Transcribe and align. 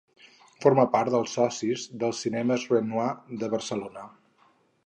Forma 0.63 0.85
part 0.95 1.11
dels 1.15 1.35
socis 1.39 1.85
dels 2.05 2.23
cinemes 2.27 2.67
Renoir 2.75 3.13
de 3.45 3.55
Barcelona. 3.57 4.09